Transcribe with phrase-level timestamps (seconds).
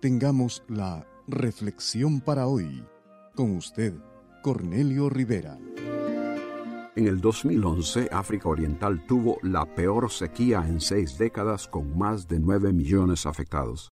[0.00, 2.84] tengamos la reflexión para hoy.
[3.34, 3.94] Con usted,
[4.42, 5.58] Cornelio Rivera.
[6.94, 12.40] En el 2011, África Oriental tuvo la peor sequía en seis décadas con más de
[12.40, 13.90] 9 millones afectados.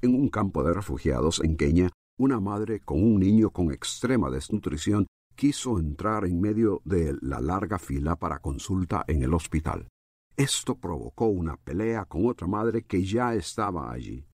[0.00, 5.06] En un campo de refugiados en Kenia, una madre con un niño con extrema desnutrición
[5.34, 9.88] quiso entrar en medio de la larga fila para consulta en el hospital.
[10.36, 14.26] Esto provocó una pelea con otra madre que ya estaba allí.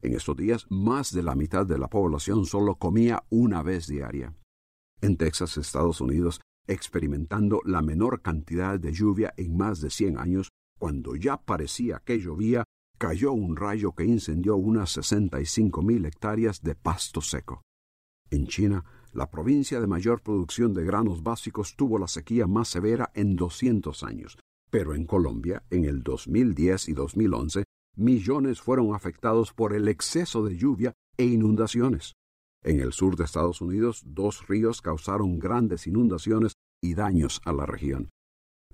[0.00, 4.36] En estos días, más de la mitad de la población solo comía una vez diaria.
[5.00, 10.50] En Texas, Estados Unidos, experimentando la menor cantidad de lluvia en más de 100 años,
[10.78, 12.64] cuando ya parecía que llovía,
[12.98, 17.62] cayó un rayo que incendió unas 65 mil hectáreas de pasto seco.
[18.30, 23.10] En China, la provincia de mayor producción de granos básicos tuvo la sequía más severa
[23.14, 24.38] en 200 años,
[24.70, 27.64] pero en Colombia, en el 2010 y 2011,
[27.98, 32.14] millones fueron afectados por el exceso de lluvia e inundaciones.
[32.62, 37.66] En el sur de Estados Unidos, dos ríos causaron grandes inundaciones y daños a la
[37.66, 38.10] región.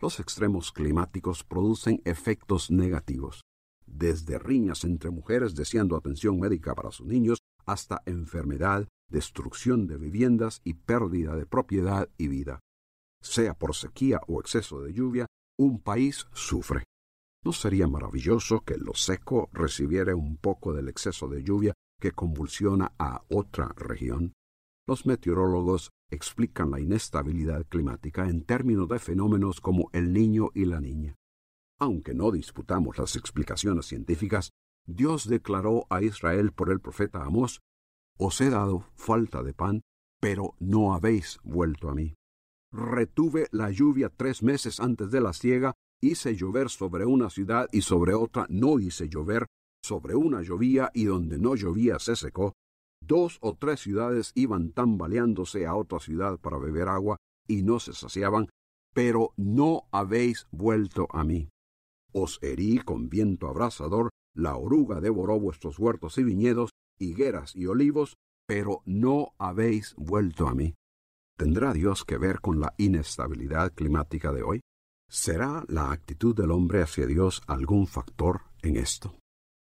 [0.01, 3.43] Los extremos climáticos producen efectos negativos,
[3.87, 10.61] desde riñas entre mujeres deseando atención médica para sus niños hasta enfermedad, destrucción de viviendas
[10.65, 12.61] y pérdida de propiedad y vida.
[13.23, 15.27] Sea por sequía o exceso de lluvia,
[15.59, 16.85] un país sufre.
[17.45, 22.95] ¿No sería maravilloso que lo seco recibiera un poco del exceso de lluvia que convulsiona
[22.99, 24.33] a otra región?
[24.87, 30.81] Los meteorólogos explican la inestabilidad climática en términos de fenómenos como el niño y la
[30.81, 31.17] niña.
[31.79, 34.51] Aunque no disputamos las explicaciones científicas,
[34.87, 37.61] Dios declaró a Israel por el profeta Amós,
[38.17, 39.83] Os he dado falta de pan,
[40.21, 42.15] pero no habéis vuelto a mí.
[42.73, 45.75] Retuve la lluvia tres meses antes de la siega,
[46.09, 49.47] hice llover sobre una ciudad y sobre otra no hice llover,
[49.83, 52.55] sobre una llovía y donde no llovía se secó.
[53.01, 57.93] Dos o tres ciudades iban tambaleándose a otra ciudad para beber agua y no se
[57.93, 58.49] saciaban,
[58.95, 61.49] pero no habéis vuelto a mí.
[62.13, 68.15] Os herí con viento abrasador, la oruga devoró vuestros huertos y viñedos, higueras y olivos,
[68.47, 70.75] pero no habéis vuelto a mí.
[71.37, 74.61] ¿Tendrá Dios que ver con la inestabilidad climática de hoy?
[75.09, 79.17] ¿Será la actitud del hombre hacia Dios algún factor en esto?